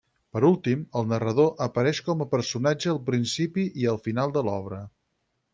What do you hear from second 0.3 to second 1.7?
Per últim, el narrador